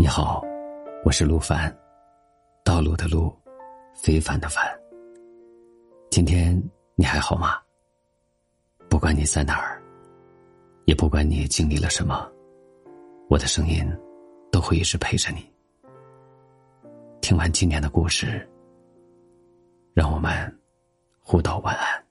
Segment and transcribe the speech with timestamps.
[0.00, 0.40] 你好，
[1.04, 1.76] 我是陆凡，
[2.62, 3.36] 道路的路，
[3.96, 4.64] 非凡的凡。
[6.08, 6.56] 今天
[6.94, 7.56] 你还好吗？
[8.88, 9.82] 不管你在哪儿，
[10.84, 12.30] 也不管你经历了什么，
[13.28, 13.84] 我的声音
[14.52, 15.52] 都会一直陪着你。
[17.20, 18.48] 听完今天的故事，
[19.94, 20.60] 让我们
[21.18, 22.04] 互道晚安。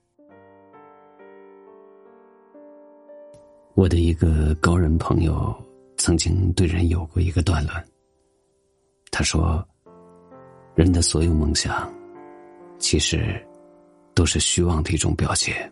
[3.75, 5.55] 我的一个高人朋友
[6.07, 7.85] 曾经对人有过一个断论。
[9.11, 9.61] 他说
[10.73, 11.93] ：“人的所有梦想，
[12.79, 13.45] 其实
[14.13, 15.69] 都是虚妄的一种表现。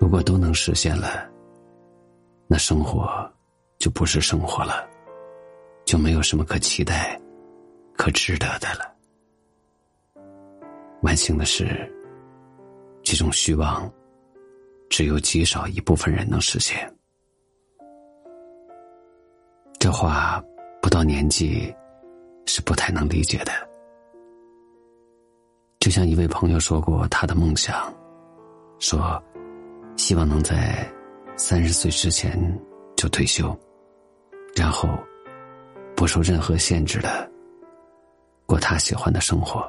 [0.00, 1.30] 如果都能实现了，
[2.48, 3.32] 那生活
[3.78, 4.84] 就不是生活了，
[5.84, 7.16] 就没有什么可期待、
[7.96, 8.92] 可值得的了。
[11.02, 11.88] 万幸的是，
[13.04, 13.88] 这种虚妄。”
[14.90, 16.92] 只有极少一部分人能实现。
[19.96, 20.44] 话
[20.82, 21.74] 不到年纪
[22.44, 23.52] 是不太能理解的。
[25.80, 27.90] 就像一位朋友说过他的梦想，
[28.78, 29.22] 说
[29.96, 30.86] 希望能在
[31.34, 32.38] 三十岁之前
[32.94, 33.58] 就退休，
[34.54, 34.86] 然后
[35.96, 37.26] 不受任何限制的
[38.44, 39.66] 过他喜欢的生活。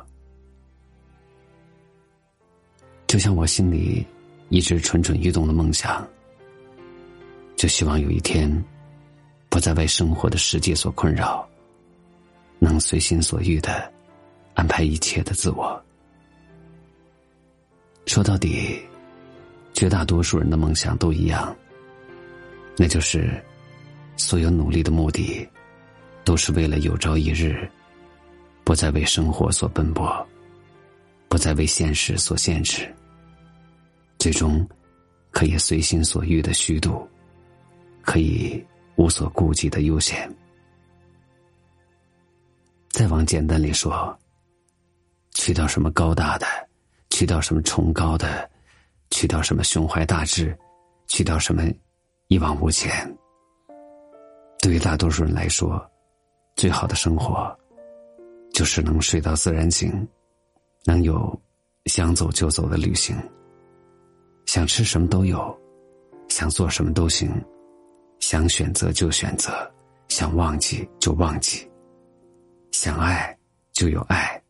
[3.07, 4.05] 就像我心里。
[4.49, 6.07] 一直蠢蠢欲动的梦想，
[7.57, 8.49] 就希望有一天，
[9.49, 11.47] 不再为生活的世界所困扰，
[12.59, 13.91] 能随心所欲的
[14.53, 15.81] 安排一切的自我。
[18.05, 18.79] 说到底，
[19.73, 21.55] 绝大多数人的梦想都一样，
[22.77, 23.43] 那就是
[24.15, 25.47] 所有努力的目的，
[26.23, 27.69] 都是为了有朝一日，
[28.63, 30.27] 不再为生活所奔波，
[31.27, 32.87] 不再为现实所限制。
[34.17, 34.67] 最终，
[35.31, 37.07] 可以随心所欲的虚度，
[38.01, 38.63] 可以
[38.97, 40.29] 无所顾忌的悠闲。
[42.89, 44.17] 再往简单里说，
[45.33, 46.45] 去掉什么高大的，
[47.11, 48.49] 去掉什么崇高的，
[49.11, 50.57] 去掉什么胸怀大志，
[51.07, 51.63] 去掉什么
[52.27, 52.91] 一往无前。
[54.59, 55.79] 对于大多数人来说，
[56.55, 57.55] 最好的生活，
[58.51, 60.07] 就是能睡到自然醒，
[60.85, 61.39] 能有
[61.85, 63.15] 想走就走的旅行。
[64.47, 65.55] 想吃什么都有，
[66.29, 67.29] 想做什么都行，
[68.19, 69.51] 想选择就选择，
[70.09, 71.69] 想忘记就忘记，
[72.71, 73.37] 想爱
[73.73, 74.41] 就有爱，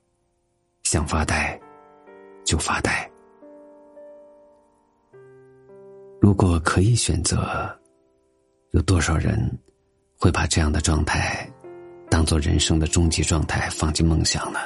[0.84, 1.60] 想发呆
[2.44, 3.10] 就发呆。
[6.20, 7.70] 如果可以选择，
[8.72, 9.38] 有多少人
[10.18, 11.48] 会把这样的状态
[12.10, 14.60] 当做人生的终极状态放进梦想呢？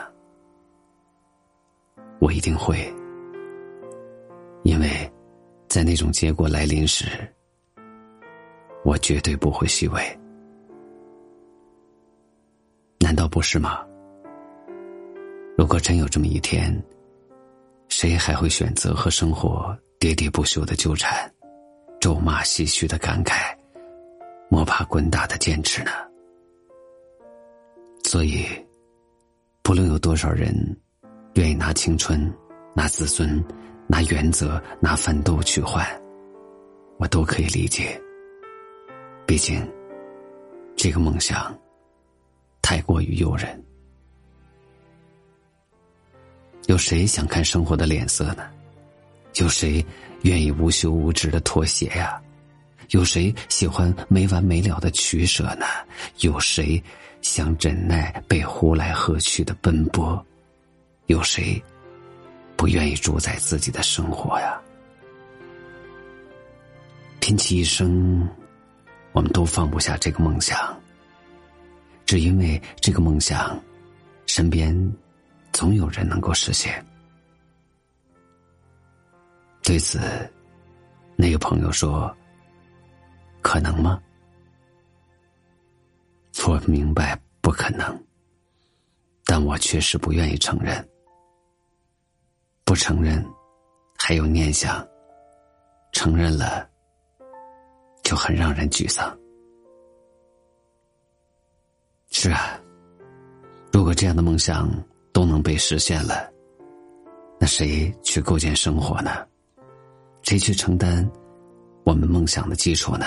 [2.19, 2.78] 我一定会，
[4.63, 5.12] 因为。
[5.68, 7.06] 在那种结果来临时，
[8.84, 10.19] 我绝对不会虚伪。
[13.00, 13.86] 难道不是吗？
[15.58, 16.72] 如果真有这么一天，
[17.90, 21.31] 谁还会选择和生活喋喋不休的纠缠，
[22.00, 23.56] 咒骂唏嘘的感慨，
[24.50, 25.92] 摸爬滚打的坚持呢？
[28.03, 28.46] 所以，
[29.63, 30.53] 不论有多少人
[31.36, 32.34] 愿意拿青春、
[32.75, 33.44] 拿自尊。
[33.88, 35.86] 拿原则、拿奋斗去换，
[36.98, 38.02] 我都可以理解。
[39.31, 39.66] 毕竟，
[40.75, 41.58] 这个梦想
[42.62, 43.64] 太过于诱人。
[46.68, 48.52] 有谁想看生活的脸色呢？
[49.36, 49.86] 有谁
[50.24, 52.22] 愿意无休无止的妥协呀？
[52.90, 55.66] 有谁喜欢没完没了的取舍呢？
[56.19, 56.84] 有谁
[57.22, 60.22] 想忍耐被呼来喝去的奔波？
[61.06, 61.63] 有谁？
[62.58, 64.62] 不愿意主宰自己的生活呀！
[67.22, 68.28] 拼其一生，
[69.13, 70.79] 我们都放不下这个梦想，
[72.05, 73.61] 只因为这个梦想，
[74.25, 74.73] 身边
[75.51, 76.85] 总有人能够实现。
[79.63, 80.00] 对此，
[81.16, 82.16] 那个朋友说
[83.41, 84.01] ：“可能吗？”
[86.47, 88.06] 我明白不可能，
[89.24, 90.86] 但我确实不愿意承认。
[92.65, 93.24] 不承认，
[93.97, 94.86] 还有念想；
[95.91, 96.68] 承认了，
[98.12, 99.18] 就很让人沮丧。
[102.10, 102.60] 是啊，
[103.72, 104.69] 如果这样的梦想
[105.13, 106.30] 都能被实现了，
[107.40, 109.25] 那谁去构建生活呢？
[110.24, 111.10] 谁去承担
[111.86, 113.06] 我们梦想的基础呢？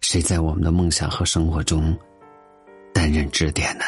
[0.00, 1.98] 谁在我们的梦想和生活中
[2.92, 3.84] 担任支点呢？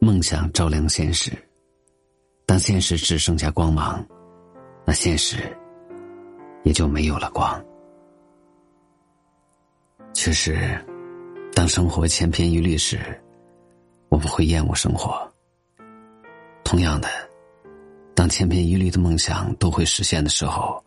[0.00, 1.30] 梦想照亮现实，
[2.44, 4.04] 当现实只剩下光芒，
[4.84, 5.56] 那现实
[6.62, 7.62] 也就没有了光。
[10.12, 10.78] 确实，
[11.54, 12.98] 当生活千篇一律时，
[14.08, 15.30] 我们会厌恶生活。
[16.64, 17.08] 同样的，
[18.14, 20.82] 当千篇一律的梦想都会实现的时候，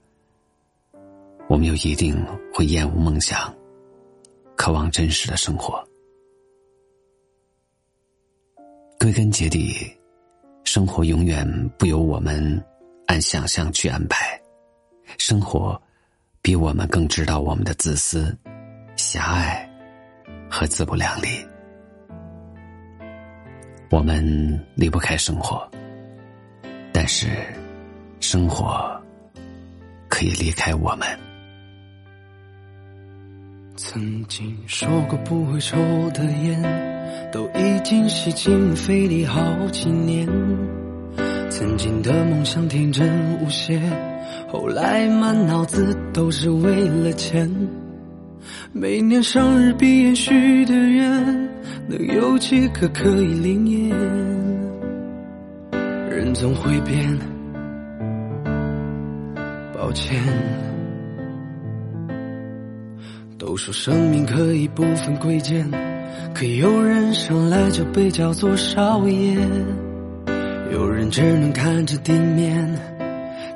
[1.48, 2.16] 我们又一定
[2.54, 3.54] 会厌恶梦想，
[4.56, 5.84] 渴望真实的生活。
[9.00, 9.76] 归根结底，
[10.64, 11.46] 生活永远
[11.78, 12.64] 不由我们
[13.08, 14.40] 按想象去安排，
[15.18, 15.82] 生活
[16.42, 18.36] 比我们更知道我们的自私、
[18.96, 19.70] 狭隘
[20.50, 21.28] 和自不量力。
[23.90, 25.70] 我们离不开生活，
[26.92, 27.28] 但是
[28.20, 29.00] 生活
[30.10, 31.08] 可以离开我们。
[33.76, 35.78] 曾经说过不会抽
[36.12, 40.28] 的烟，都已经吸进肺里好几年。
[41.56, 43.08] 曾经的梦想天真
[43.40, 43.80] 无邪，
[44.52, 47.48] 后来满脑子都是为了钱。
[48.72, 51.24] 每年生日闭眼许的愿，
[51.88, 53.96] 能有几个可以灵验？
[56.10, 57.16] 人总会变，
[59.76, 60.20] 抱歉。
[63.38, 65.70] 都说生命可以不分贵贱，
[66.34, 69.38] 可有人生来就被叫做少爷，
[70.74, 72.68] 有人只能看着地面，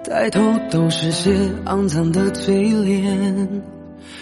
[0.04, 1.32] 抬头都是些
[1.66, 3.64] 肮脏的嘴脸。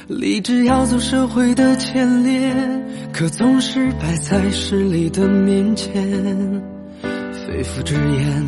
[0.07, 2.56] 立志要走社会的前列，
[3.12, 5.92] 可总是摆在势力的面前，
[7.33, 8.45] 肺腑之言，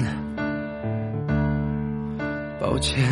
[2.61, 3.03] 抱歉。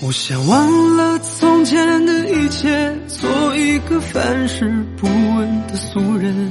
[0.00, 4.64] 我想忘了从前的一切，做一个凡事
[4.96, 6.50] 不问的俗人。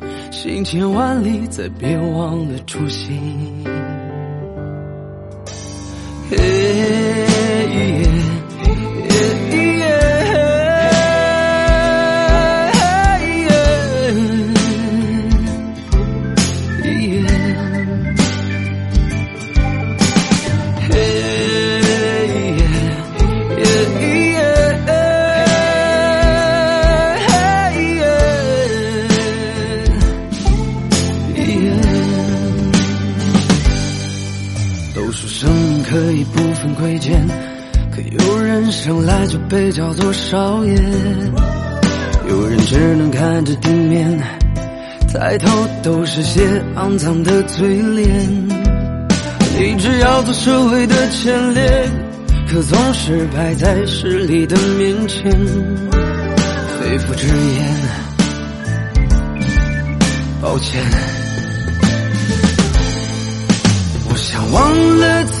[0.31, 3.70] 行千万里，再别忘了初心。
[38.61, 40.75] 人生来就被叫做少爷，
[42.29, 44.19] 有人只能看着地面，
[45.11, 46.41] 抬头都是些
[46.75, 48.07] 肮脏的嘴脸。
[49.57, 51.89] 立志要做社会的前列，
[52.47, 55.31] 可总是摆在势力的面前，
[56.79, 57.75] 肺腑之言，
[60.39, 60.79] 抱歉，
[64.07, 65.40] 我想忘了。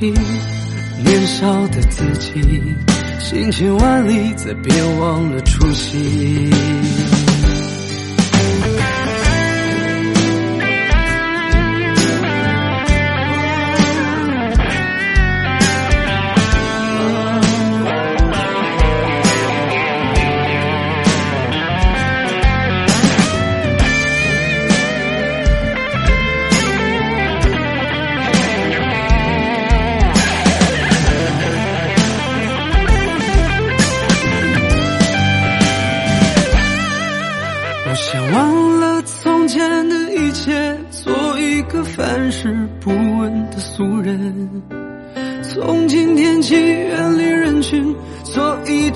[0.00, 0.10] 起，
[1.04, 2.32] 年少的自己，
[3.18, 6.50] 行千万里，再别忘了初心。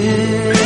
[0.00, 0.59] live.